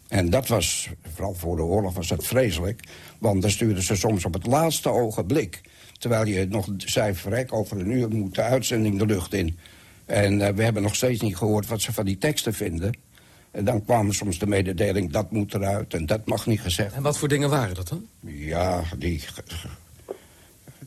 [0.07, 2.83] En dat was, vooral voor de oorlog was dat vreselijk...
[3.17, 5.61] want dan stuurden ze soms op het laatste ogenblik...
[5.97, 9.57] terwijl je nog zei, verrek, over een uur moet de uitzending de lucht in.
[10.05, 12.97] En uh, we hebben nog steeds niet gehoord wat ze van die teksten vinden.
[13.51, 16.93] En dan kwamen soms de mededeling, dat moet eruit en dat mag niet gezegd.
[16.93, 18.05] En wat voor dingen waren dat dan?
[18.19, 19.21] Ja, die,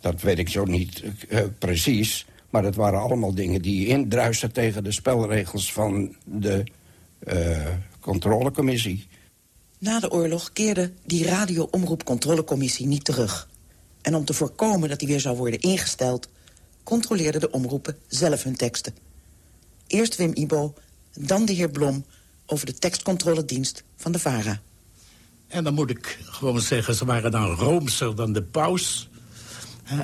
[0.00, 2.26] dat weet ik zo niet uh, precies...
[2.50, 6.64] Maar dat waren allemaal dingen die indruisten tegen de spelregels van de
[7.26, 7.66] uh,
[8.00, 9.06] controlecommissie.
[9.78, 13.48] Na de oorlog keerde die radio-omroepcontrolecommissie niet terug.
[14.02, 16.28] En om te voorkomen dat die weer zou worden ingesteld...
[16.82, 18.94] controleerden de omroepen zelf hun teksten.
[19.86, 20.74] Eerst Wim Ibo,
[21.14, 22.04] dan de heer Blom...
[22.46, 24.60] over de tekstcontroledienst van de VARA.
[25.48, 29.07] En dan moet ik gewoon zeggen, ze waren dan roomser dan de paus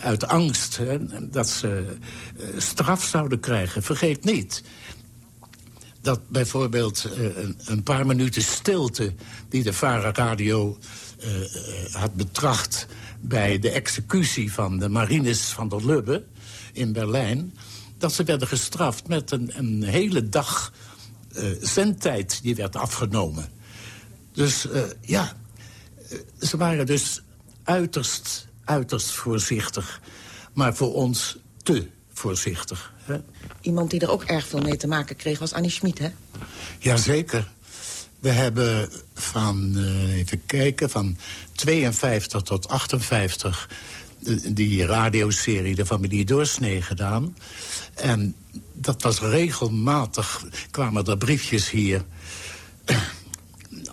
[0.03, 0.81] uit angst
[1.21, 1.97] dat ze
[2.37, 3.83] uh, straf zouden krijgen.
[3.83, 4.63] Vergeet niet
[6.01, 7.27] dat bijvoorbeeld uh,
[7.65, 9.15] een, paar minuten stilte...
[9.49, 10.79] die de Vara Radio
[11.19, 12.87] uh, had betracht
[13.21, 16.25] bij de executie van de Marines van der Lubbe
[16.73, 17.55] in Berlijn...
[17.99, 20.73] dat ze werden gestraft met een, een hele dag
[21.61, 23.49] zendtijd die werd afgenomen.
[24.33, 24.67] Dus
[25.01, 25.33] ja,
[26.41, 27.23] ze waren dus
[27.63, 30.01] uiterst uiterst voorzichtig.
[30.53, 32.93] Maar voor ons te voorzichtig.
[33.05, 33.17] Hè?
[33.61, 36.09] Iemand die er ook erg veel mee te maken kreeg was Annie Schmid, hè?
[36.79, 37.53] Jazeker.
[38.21, 41.17] We hebben van, uh, even kijken, van
[41.53, 43.69] 52 tot 58...
[44.49, 47.37] die radioserie De Familie Doorsnee gedaan.
[47.95, 48.35] En
[48.73, 52.05] dat was regelmatig, kwamen er briefjes hier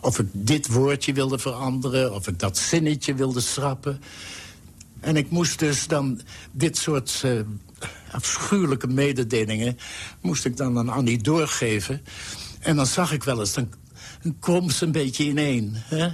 [0.02, 4.02] of ik dit woordje wilde veranderen, of ik dat zinnetje wilde schrappen.
[5.02, 7.40] En ik moest dus dan dit soort uh,
[8.12, 9.78] afschuwelijke mededelingen...
[10.22, 12.02] moest ik dan aan Annie doorgeven.
[12.60, 13.74] En dan zag ik wel eens, dan,
[14.40, 15.72] kwam ze een beetje ineen.
[15.76, 16.10] Hè?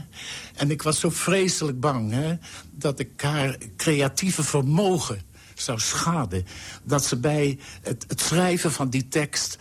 [0.55, 2.35] En ik was zo vreselijk bang hè,
[2.71, 5.21] dat ik haar creatieve vermogen
[5.61, 6.45] zou schaden.
[6.83, 9.57] Dat ze bij het, het schrijven van die tekst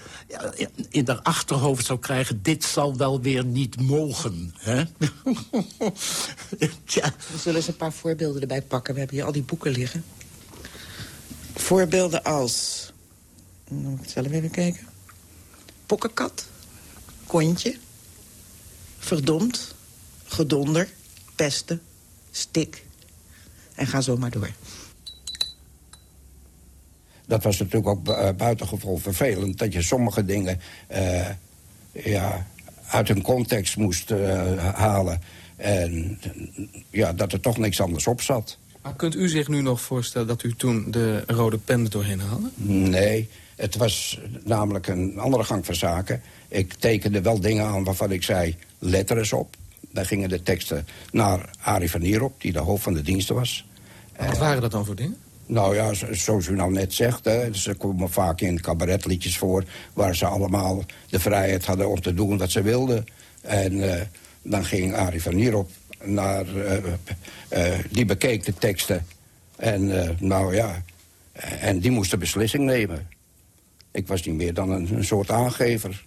[0.88, 2.42] in haar achterhoofd zou krijgen...
[2.42, 4.54] dit zal wel weer niet mogen.
[4.58, 4.76] Hè?
[6.84, 7.14] ja.
[7.32, 8.92] We zullen eens een paar voorbeelden erbij pakken.
[8.92, 10.04] We hebben hier al die boeken liggen.
[11.54, 12.90] Voorbeelden als...
[13.68, 14.86] Dan moet ik zelf even kijken.
[15.86, 16.46] Pokkenkat.
[17.26, 17.76] Kontje.
[18.98, 19.74] Verdomd.
[20.24, 20.88] Gedonder.
[21.34, 21.82] Pesten.
[22.30, 22.84] Stik.
[23.74, 24.50] En ga zo maar door
[27.26, 29.58] dat was natuurlijk ook uh, buitengewoon vervelend...
[29.58, 30.60] dat je sommige dingen
[30.92, 31.28] uh,
[31.92, 32.46] ja,
[32.88, 35.20] uit hun context moest uh, halen.
[35.56, 36.18] En
[36.90, 38.58] ja, dat er toch niks anders op zat.
[38.82, 42.20] Maar kunt u zich nu nog voorstellen dat u toen de rode pen er doorheen
[42.20, 42.50] haalde?
[42.64, 46.22] Nee, het was namelijk een andere gang van zaken.
[46.48, 49.56] Ik tekende wel dingen aan waarvan ik zei, let eens op.
[49.90, 53.66] Daar gingen de teksten naar Arie van Nierop, die de hoofd van de diensten was.
[54.16, 55.16] Wat waren dat dan voor dingen?
[55.46, 59.64] Nou ja, zoals u nou net zegt, hè, ze komen vaak in cabaretliedjes voor...
[59.92, 63.06] waar ze allemaal de vrijheid hadden om te doen wat ze wilden.
[63.40, 64.00] En uh,
[64.42, 65.70] dan ging Arie van Nierop
[66.02, 66.46] naar...
[66.54, 66.72] Uh,
[67.52, 69.06] uh, die bekeek de teksten.
[69.56, 70.82] En nou ja,
[71.60, 73.08] en die moest de beslissing nemen.
[73.90, 76.04] Ik was niet meer dan een, een soort aangever.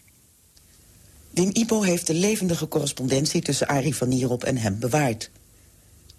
[1.29, 5.31] Wim Ipo heeft de levendige correspondentie tussen Arie van Nierop en hem bewaard.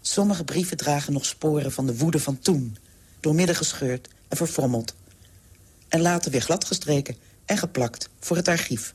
[0.01, 2.77] Sommige brieven dragen nog sporen van de woede van toen
[3.21, 4.95] doormidden gescheurd en verfrommeld.
[5.89, 8.95] En later weer gladgestreken en geplakt voor het archief.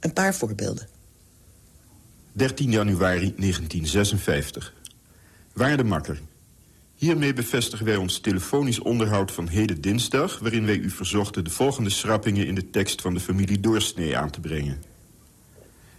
[0.00, 0.88] Een paar voorbeelden.
[2.32, 4.74] 13 januari 1956.
[5.52, 6.20] Waarde makker.
[6.94, 10.38] Hiermee bevestigen wij ons telefonisch onderhoud van heden dinsdag...
[10.38, 14.30] waarin wij u verzochten de volgende schrappingen in de tekst van de familie Doorsnee aan
[14.30, 14.82] te brengen.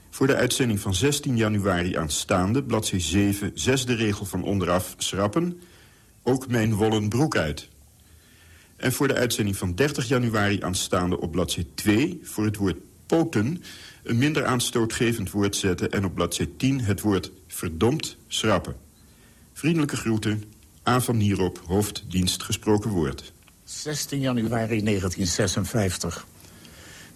[0.09, 5.59] Voor de uitzending van 16 januari aanstaande, bladzij 7, zesde regel van onderaf schrappen
[6.23, 7.69] ook mijn wollen broek uit.
[8.75, 12.19] En voor de uitzending van 30 januari aanstaande op bladzij 2...
[12.23, 13.63] voor het woord poten
[14.03, 15.91] een minder aanstootgevend woord zetten...
[15.91, 18.75] en op bladzij 10 het woord verdomd schrappen.
[19.53, 20.43] Vriendelijke groeten,
[20.87, 21.01] A.
[21.01, 23.33] van Nierop, hoofddienst gesproken woord.
[23.63, 26.25] 16 januari 1956.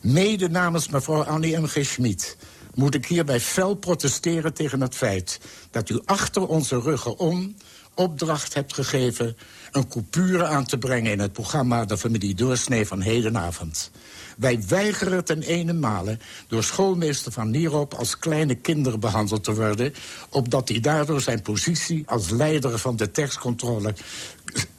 [0.01, 1.65] Mede namens mevrouw Annie M.
[1.65, 1.85] G.
[1.85, 2.37] Schmid
[2.73, 5.39] moet ik hierbij fel protesteren tegen het feit...
[5.71, 7.55] dat u achter onze ruggen om
[7.95, 9.37] opdracht hebt gegeven...
[9.71, 13.91] een coupure aan te brengen in het programma De Familie Doorsnee van hedenavond.
[14.37, 17.93] Wij weigeren ten ene male door schoolmeester Van Nierop...
[17.93, 19.93] als kleine kinderen behandeld te worden...
[20.29, 23.93] opdat hij daardoor zijn positie als leider van de tekstcontrole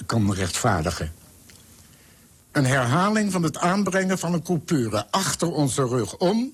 [0.06, 1.12] kan rechtvaardigen.
[2.52, 6.52] Een herhaling van het aanbrengen van een coupure achter onze rug om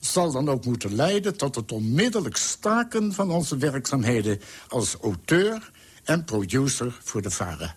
[0.00, 5.70] zal dan ook moeten leiden tot het onmiddellijk staken van onze werkzaamheden als auteur
[6.04, 7.74] en producer voor de VARA.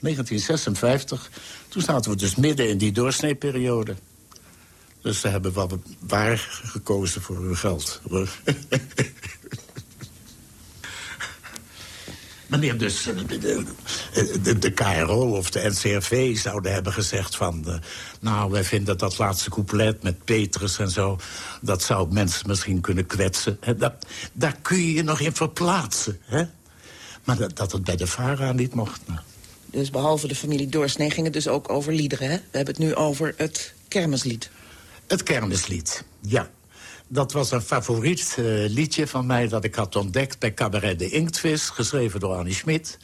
[0.00, 1.30] 1956,
[1.68, 3.94] toen zaten we dus midden in die doorsneeperiode.
[5.02, 8.00] Dus ze hebben wel waar gekozen voor hun geld.
[12.46, 13.16] Wanneer dus eh,
[14.42, 17.64] de, de, KRO of de NCRV zouden hebben gezegd van...
[17.66, 17.74] Uh,
[18.20, 21.18] nou, wij vinden dat laatste couplet met Petrus en zo...
[21.60, 23.58] dat zou mensen misschien kunnen kwetsen.
[23.76, 26.44] Dat, daar kun je je nog in verplaatsen, hè?
[27.28, 29.00] Maar dat, dat het bij de VARA niet mocht.
[29.06, 29.20] Nou.
[29.66, 32.36] Dus behalve de familie Doorsnee ging het dus ook over liederen, hè?
[32.36, 34.50] We hebben het nu over het kermislied.
[35.06, 36.50] Het kermislied, ja.
[37.08, 41.10] Dat was een favoriet uh, liedje van mij dat ik had ontdekt bij Cabaret de
[41.10, 41.68] Inktvis...
[41.68, 42.98] geschreven door Annie Schmid,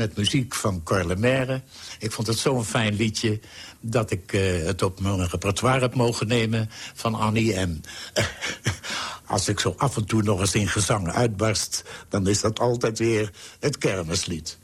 [0.00, 1.62] met muziek van Cor Lemaire.
[1.98, 3.40] Ik vond het zo'n fijn liedje
[3.80, 7.54] dat ik uh, het op mijn repertoire heb mogen nemen van Annie.
[7.54, 7.82] En
[9.34, 11.84] als ik zo af en toe nog eens in gezang uitbarst...
[12.08, 14.58] dan is dat altijd weer het kermislied.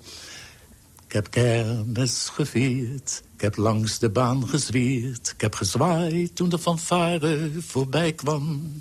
[1.07, 5.33] Ik heb kermis gevierd, ik heb langs de baan gezwierd.
[5.35, 8.73] Ik heb gezwaaid toen de fanfare voorbij kwam.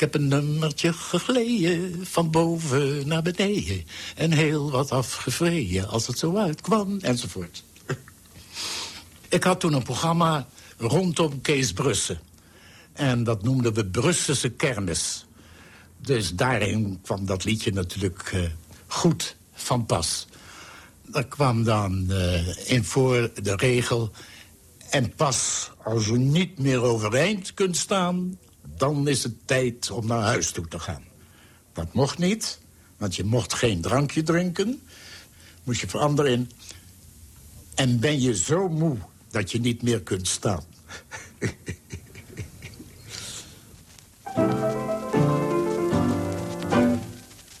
[0.00, 3.84] Ik heb een nummertje gegleden van boven naar beneden.
[4.16, 7.64] En heel wat afgevreden als het zo uitkwam, enzovoort.
[9.28, 10.46] Ik had toen een programma
[10.78, 12.20] rondom Kees Brussen.
[12.92, 15.26] En dat noemden we Brusselse kermis.
[15.98, 18.42] Dus daarin kwam dat liedje natuurlijk uh,
[18.86, 20.26] goed van pas.
[21.06, 24.10] Daar kwam dan uh, in voor de regel...
[24.90, 28.38] en pas als u niet meer overeind kunt staan...
[28.80, 31.04] dan is het tijd om naar huis toe te gaan.
[31.72, 32.58] Dat mocht niet,
[32.96, 34.82] want je mocht geen drankje drinken.
[35.64, 36.50] Moest je veranderen in...
[37.74, 38.96] en ben je zo moe
[39.30, 40.64] dat je niet meer kunt staan.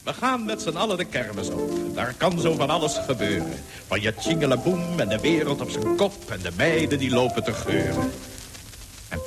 [0.04, 1.94] We gaan met z'n allen de kermis op.
[1.94, 3.58] Daar kan zo van alles gebeuren.
[3.86, 6.30] Van je tjingelaboem en de wereld op zijn kop...
[6.30, 8.10] en de meiden die lopen te geuren.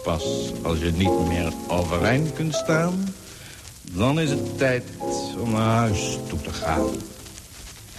[0.03, 3.13] Pas als je niet meer overeind kunt staan...
[3.81, 4.83] dan is het tijd
[5.39, 6.89] om naar huis toe te gaan.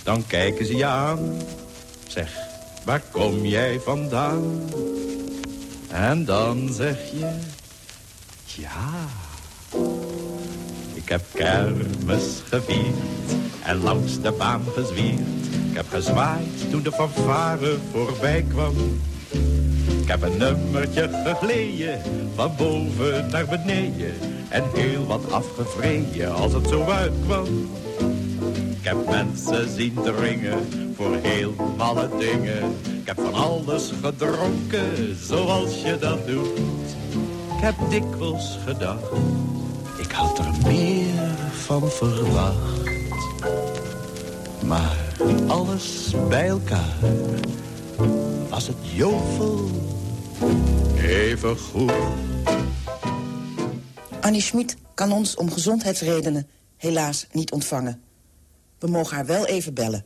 [0.03, 1.37] Dan kijken ze je aan.
[2.07, 2.37] Zeg,
[2.85, 4.71] waar kom jij vandaan?
[5.91, 7.39] En dan zeg je...
[8.45, 9.09] Ja...
[10.95, 12.95] Ik heb kermis gevierd
[13.65, 15.47] en langs de baan gezwierd.
[15.71, 18.75] Ik heb gezwaaid toen de fanfare voorbij kwam.
[20.05, 22.01] Ik heb een nummertje gegleden,
[22.35, 24.15] van boven naar beneden.
[24.49, 27.47] En heel wat afgevreden als het zo uitkwam.
[28.81, 30.59] Ik heb mensen zien dringen
[30.97, 32.77] voor heel malle dingen.
[33.01, 36.59] Ik heb van alles gedronken, zoals je dat doet.
[37.57, 39.11] Ik heb dikwijls gedacht
[40.05, 42.91] ik had er meer van verwacht.
[44.65, 44.97] Maar
[45.47, 46.97] alles bij elkaar
[48.49, 49.71] was het jovel
[50.97, 51.93] even goed.
[54.21, 58.03] Annie Schmid kan ons om gezondheidsredenen helaas niet ontvangen.
[58.79, 60.05] We mogen haar wel even bellen.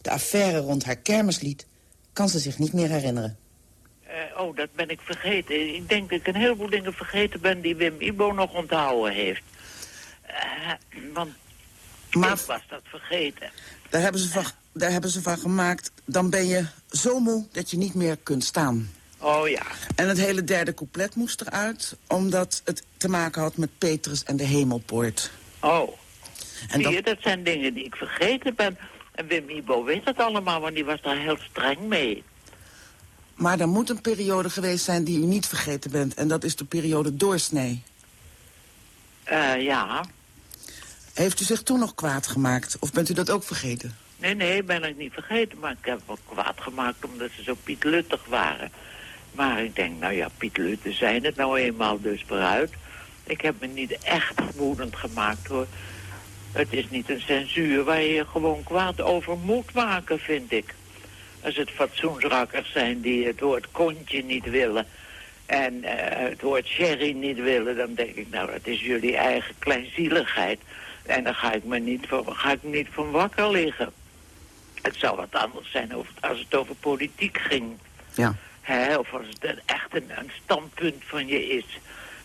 [0.00, 1.66] De affaire rond haar kermislied
[2.12, 3.38] kan ze zich niet meer herinneren.
[4.06, 5.74] Uh, oh, dat ben ik vergeten.
[5.74, 9.42] Ik denk dat ik een heleboel dingen vergeten ben die Wim Ibo nog onthouden heeft.
[10.26, 10.72] Uh,
[11.14, 11.30] want
[12.10, 13.50] maar, ik was dat vergeten.
[13.90, 15.92] Daar hebben, ze van, daar hebben ze van gemaakt.
[16.04, 18.90] Dan ben je zo moe dat je niet meer kunt staan.
[19.18, 19.62] Oh ja.
[19.94, 21.96] En het hele derde couplet moest eruit...
[22.06, 25.30] omdat het te maken had met Petrus en de hemelpoort.
[25.60, 25.92] Oh.
[26.68, 26.92] En Zie dat...
[26.92, 28.78] je, dat zijn dingen die ik vergeten ben.
[29.12, 32.24] En Wim Ibo weet dat allemaal, want die was daar heel streng mee.
[33.34, 36.14] Maar er moet een periode geweest zijn die u niet vergeten bent.
[36.14, 37.82] En dat is de periode doorsnee.
[39.32, 40.04] Uh, ja.
[41.12, 42.76] Heeft u zich toen nog kwaad gemaakt?
[42.80, 43.96] Of bent u dat ook vergeten?
[44.22, 45.58] Nee, nee, ben ik niet vergeten.
[45.58, 48.72] Maar ik heb wel kwaad gemaakt omdat ze zo pietluttig waren.
[49.32, 52.72] Maar ik denk, nou ja, pietlutten zijn het nou eenmaal dus vooruit.
[53.24, 55.66] Ik heb me niet echt woedend gemaakt, hoor.
[56.52, 60.74] Het is niet een censuur waar je gewoon kwaad over moet maken, vind ik.
[61.40, 64.86] Als het fatsoensrakkers zijn die het woord kontje niet willen...
[65.46, 68.26] en eh, het woord sherry niet willen, dan denk ik...
[68.30, 70.60] nou, dat is jullie eigen kleinzieligheid.
[71.02, 73.92] En dan ga ik me niet van, ga ik niet van wakker liggen.
[74.82, 77.78] Het zou wat anders zijn over, als het over politiek ging.
[78.14, 78.34] Ja.
[78.60, 81.78] Hè, of als het echt een, een standpunt van je is.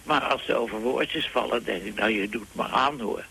[0.04, 3.26] Maar als ze over woordjes vallen, denk ik, nou, je doet maar aan, hoor.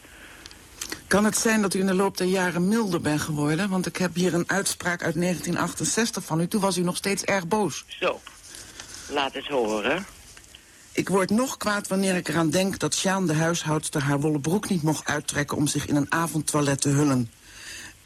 [1.07, 3.69] Kan het zijn dat u in de loop der jaren milder bent geworden?
[3.69, 6.49] Want ik heb hier een uitspraak uit 1968 van u.
[6.49, 7.85] Toen was u nog steeds erg boos.
[7.87, 8.21] Zo,
[9.09, 10.07] laat eens horen.
[10.93, 14.69] Ik word nog kwaad wanneer ik eraan denk dat Sjaan de huishoudster haar wollen broek
[14.69, 17.31] niet mocht uittrekken om zich in een avondtoilet te hullen.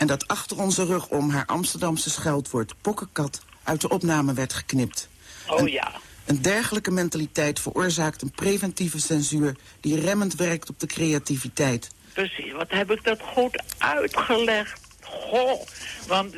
[0.00, 5.08] En dat achter onze rug om haar Amsterdamse scheldwoord pokkenkat uit de opname werd geknipt.
[5.48, 5.92] Oh ja.
[6.24, 11.90] Een dergelijke mentaliteit veroorzaakt een preventieve censuur die remmend werkt op de creativiteit.
[12.12, 14.80] Precies, wat heb ik dat goed uitgelegd.
[15.02, 15.60] Goh,
[16.06, 16.34] want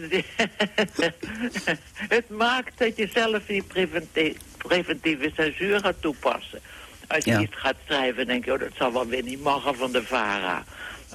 [2.16, 6.60] het maakt dat je zelf die preventi- preventieve censuur gaat toepassen.
[7.08, 7.40] Als je Ja.
[7.40, 10.64] iets gaat schrijven, denk je, oh, dat zal wel weer niet mogen van de VARA.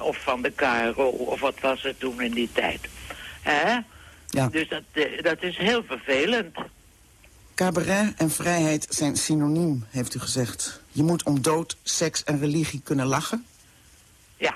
[0.00, 2.80] Of van de KRO, of wat was het toen in die tijd.
[3.42, 3.78] Hè?
[4.28, 4.48] Ja.
[4.48, 6.56] Dus dat, eh, dat is heel vervelend.
[7.54, 10.82] Cabaret en vrijheid zijn synoniem, heeft u gezegd.
[10.92, 13.46] Je moet om dood, seks en religie kunnen lachen.
[14.36, 14.54] Ja,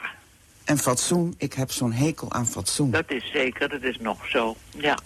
[0.64, 2.90] En fatsoen, ik heb zo'n hekel aan fatsoen.
[2.90, 4.56] dat is zeker, dat is nog zo.
[4.70, 4.98] Ja.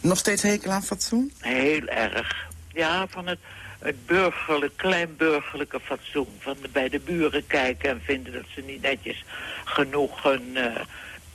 [0.00, 1.32] Nog steeds hekel aan fatsoen?
[1.38, 2.48] Heel erg.
[2.72, 3.38] Ja, van het,
[3.80, 6.26] het burgerlijk, kleinburgerlijke fatsoen.
[6.38, 9.24] Van bij de buren kijken en vinden dat ze niet netjes
[9.64, 10.56] genoeg een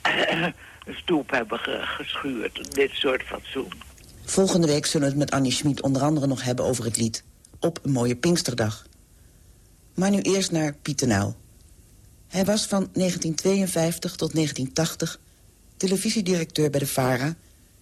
[0.02, 0.46] eh,
[1.02, 2.74] stoep hebben ge- geschuurd.
[2.74, 3.72] Dit soort fatsoen.
[4.24, 7.24] Volgende week zullen we het met Annie Schmid onder andere nog hebben over het lied.
[7.60, 8.86] Op een mooie Pinksterdag.
[9.94, 11.34] Maar nu eerst naar Pieter Nauw.
[12.28, 15.18] Hij was van 1952 tot 1980
[15.76, 17.34] televisiedirecteur bij de VARA...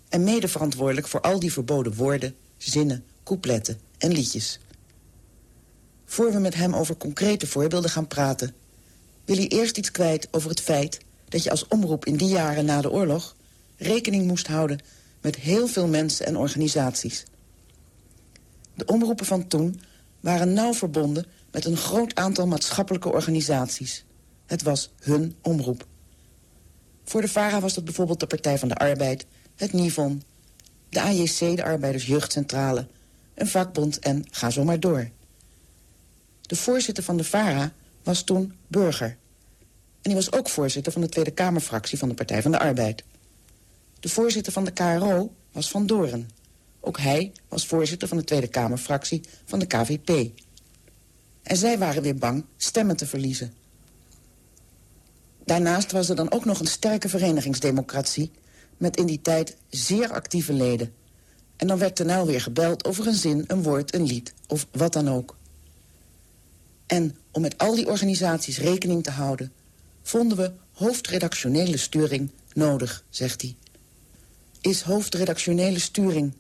[0.09, 4.59] en mede verantwoordelijk voor al die verboden woorden, zinnen, coupletten en liedjes.
[6.05, 8.55] Voor we met hem over concrete voorbeelden gaan praten...
[9.25, 10.99] wil hij eerst iets kwijt over het feit
[11.29, 13.37] dat je als omroep in die jaren na de oorlog...
[13.77, 14.79] rekening moest houden
[15.21, 17.25] met heel veel mensen en organisaties.
[18.75, 19.81] De omroepen van toen
[20.21, 24.05] waren nauw verbonden met een groot aantal maatschappelijke organisaties.
[24.47, 25.87] Het was hun omroep.
[27.05, 29.27] Voor de VARA was dat bijvoorbeeld de Partij van de Arbeid,
[29.57, 30.23] het NIVON...
[30.89, 32.87] de AJC, de Arbeiders Jeugdcentrale,
[33.35, 35.11] een vakbond en ga zo maar door.
[36.41, 37.73] De voorzitter van de VARA
[38.03, 39.17] was toen burger.
[40.03, 43.05] En hij was ook voorzitter van de Tweede Kamerfractie van de Partij van de Arbeid.
[44.01, 46.31] De voorzitter van de KRO was Van Doren.
[46.81, 50.31] Ook hij was voorzitter van de Tweede Kamerfractie van de KVP.
[51.43, 53.53] En zij waren weer bang stemmen te verliezen.
[55.45, 58.31] Daarnaast was er dan ook nog een sterke verenigingsdemocratie...
[58.77, 60.93] met in die tijd zeer actieve leden.
[61.65, 64.93] En dan werd tenuil weer gebeld over een zin, een woord, een lied of wat
[64.93, 65.37] dan ook.
[66.87, 69.53] En om met al die organisaties rekening te houden...
[70.03, 73.57] vonden we hoofdredactionele sturing nodig, zegt hij.
[74.61, 76.35] Is hoofdredactionele sturing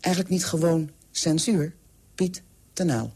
[0.00, 1.74] eigenlijk niet gewoon censuur?
[2.14, 2.42] Piet
[2.72, 3.14] Tenaal.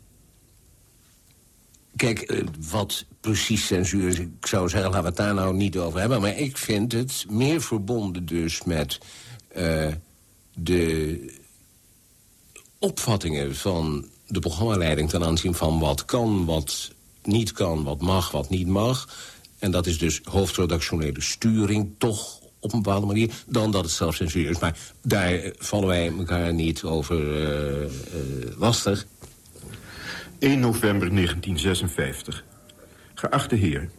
[1.97, 5.77] Kijk, eh, wat precies censuur is, ik zou zeggen, laten we het daar nou niet
[5.77, 6.21] over hebben.
[6.21, 8.99] Maar ik vind het meer verbonden dus met
[9.49, 9.93] eh,
[10.55, 11.21] de
[12.79, 15.11] opvattingen van de programmaleiding...
[15.11, 16.93] ten aanzien van wat kan, wat
[17.23, 19.09] niet kan, wat mag, wat niet mag.
[19.59, 23.31] En dat is dus hoofdredactionele sturing, toch op een bepaalde manier...
[23.47, 24.59] dan dat het zelf censuur is.
[24.59, 27.91] Maar daar vallen wij elkaar niet over eh, eh,
[28.59, 29.07] lastig.
[30.39, 32.45] 1 november 1956.
[33.15, 33.91] Geachte heer.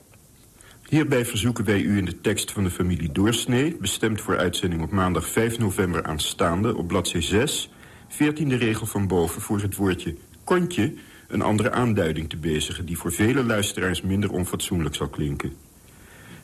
[0.90, 3.76] Hierbij verzoeken wij u in de tekst van de familie Doorsnee...
[3.80, 6.76] bestemd voor uitzending op maandag 5 november aanstaande...
[6.76, 7.70] op bladzij 6,
[8.10, 10.94] 14e regel van boven voor het woordje kontje...
[11.28, 12.86] een andere aanduiding te bezigen...
[12.86, 15.54] die voor vele luisteraars minder onfatsoenlijk zal klinken.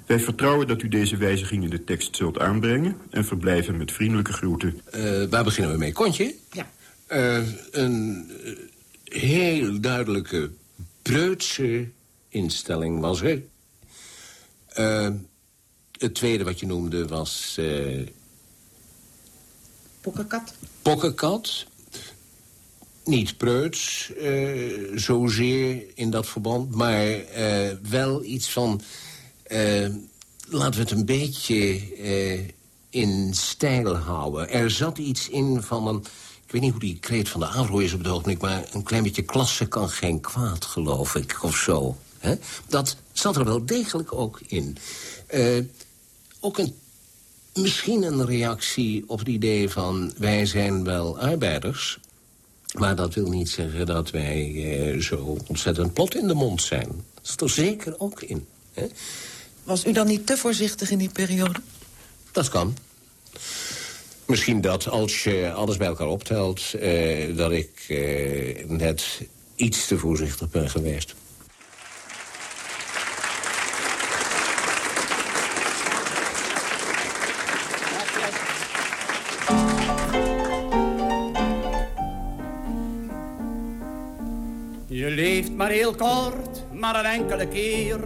[0.05, 2.95] Wij vertrouwen dat u deze wijziging in de tekst zult aanbrengen...
[3.09, 4.81] en verblijven met vriendelijke groeten.
[4.91, 5.91] Eh, waar beginnen we mee?
[5.91, 6.35] Kontje?
[6.51, 6.69] Ja.
[7.07, 8.31] Eh, een
[9.03, 10.51] heel duidelijke
[11.01, 11.87] preutse
[12.29, 13.41] instelling was er.
[14.73, 15.07] Eh,
[15.97, 18.07] het tweede wat je noemde was eh
[20.01, 20.53] Pokkenkat?
[20.81, 21.65] pokkenkat.
[23.03, 28.81] Niet preuts, eh, zozeer in dat verband, maar eh, wel iets van...
[30.47, 31.81] laten we het een beetje
[32.89, 34.49] in stijl houden.
[34.49, 36.05] Er zat iets in van een...
[36.45, 38.41] Ik weet niet hoe die kreet van de AVRO is op het ogenblik...
[38.41, 41.97] maar een klein beetje klasse kan geen kwaad, geloof ik, of zo.
[42.67, 44.77] Dat zat er wel degelijk ook in.
[45.27, 45.57] Eh,
[46.39, 46.75] ook een,
[47.53, 50.13] misschien een reactie op het idee van...
[50.17, 51.99] wij zijn wel arbeiders...
[52.77, 56.87] maar dat wil niet zeggen dat wij eh, zo ontzettend plot in de mond zijn.
[57.13, 58.47] Dat zit er zeker ook in.
[58.73, 58.87] Hè?
[59.63, 61.59] Was u dan niet te voorzichtig in die periode?
[62.31, 62.77] Dat kan.
[64.25, 66.73] Misschien dat als je alles bij elkaar optelt...
[66.73, 67.85] eh, dat ik
[68.67, 69.21] net
[69.55, 71.15] iets te voorzichtig ben geweest.
[85.95, 87.99] Kort, maar een enkele keer.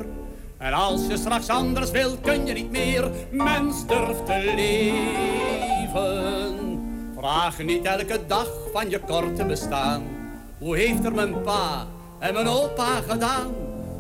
[0.58, 3.10] En als je straks anders wilt, kun je niet meer.
[3.32, 6.84] Mens durft te leven.
[7.18, 10.04] Vraag niet elke dag van je korte bestaan.
[10.60, 11.88] Hoe heeft er mijn pa
[12.20, 13.54] en mijn opa gedaan?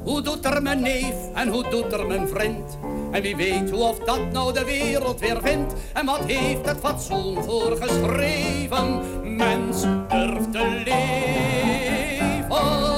[0.03, 2.77] Hoe doet er mijn neef en hoe doet er mijn vriend?
[3.11, 5.73] En wie weet hoe of dat nou de wereld weer vindt?
[5.93, 9.01] En wat heeft het fatsoen voor geschreven?
[9.35, 12.94] Mens durft te leven.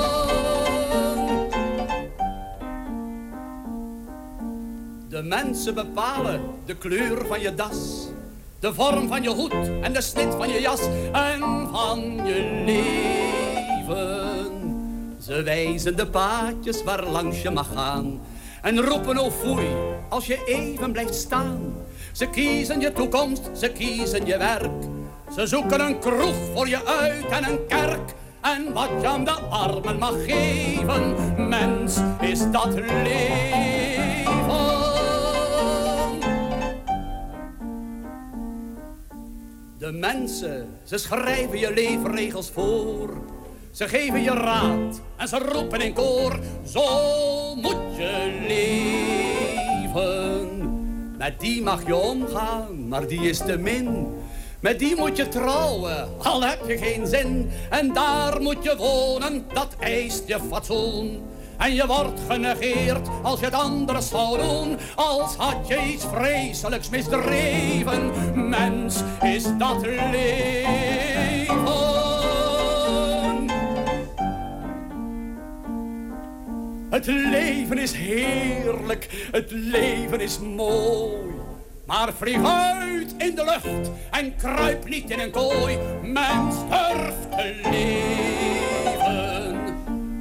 [5.17, 8.07] De mensen bepalen de kleur van je das,
[8.59, 14.51] de vorm van je hoed en de snit van je jas en van je leven.
[15.21, 18.19] Ze wijzen de paadjes waar langs je mag gaan
[18.61, 19.67] en roepen oh foei
[20.09, 21.75] als je even blijft staan.
[22.11, 24.83] Ze kiezen je toekomst, ze kiezen je werk.
[25.35, 28.13] Ze zoeken een kroeg voor je uit en een kerk.
[28.41, 31.15] En wat je aan de armen mag geven,
[31.49, 33.86] mens, is dat leven.
[39.77, 43.09] De mensen, ze schrijven je leefregels voor.
[43.71, 46.39] Ze geven je raad en ze roepen in koor.
[46.65, 46.85] Zo
[47.55, 48.39] moet je
[49.87, 50.57] leven.
[51.17, 54.07] Met die mag je omgaan, maar die is te min.
[54.59, 57.49] Met die moet je trouwen, al heb je geen zin.
[57.69, 61.21] En daar moet je wonen, dat eist je fatsoen.
[61.57, 64.77] En je wordt genegeerd als je het anders zou doen.
[64.95, 68.11] Als had je iets vreselijks misdreven.
[68.49, 70.87] Mens, is dat leven?
[76.89, 81.15] Het leven is heerlijk, het leven is mooi.
[81.85, 85.77] Maar vlieg uit in de lucht en kruip niet in een kooi.
[86.03, 88.96] Mens durft te leven.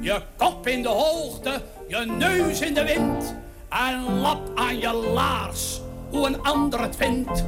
[0.07, 3.35] Je kop in de hoogte, je neus in de wind.
[3.69, 7.43] En lap aan je laars, hoe een ander het vindt.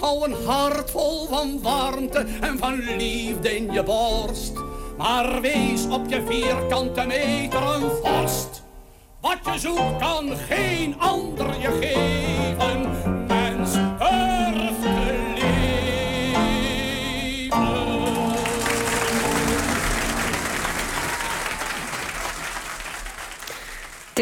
[0.00, 4.52] Hou een hart vol van warmte en van liefde in je borst.
[4.96, 8.62] Maar wees op je vierkante meter een vorst.
[9.20, 13.21] Wat je zoekt kan geen ander je geven.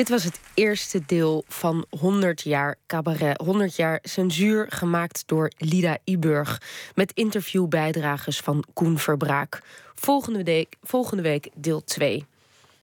[0.01, 3.40] Dit was het eerste deel van 100 jaar cabaret.
[3.40, 6.62] 100 jaar censuur gemaakt door Lida Iburg.
[6.94, 9.62] Met interviewbijdrages van Koen Verbraak.
[9.94, 12.26] Volgende week, volgende week deel 2.